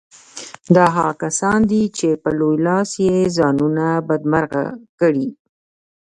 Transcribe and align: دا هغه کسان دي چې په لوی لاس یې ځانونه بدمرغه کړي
دا 0.75 0.85
هغه 0.95 1.13
کسان 1.23 1.59
دي 1.71 1.83
چې 1.97 2.09
په 2.21 2.29
لوی 2.39 2.55
لاس 2.67 2.89
یې 3.05 3.17
ځانونه 3.37 3.85
بدمرغه 4.07 4.65
کړي 4.99 5.29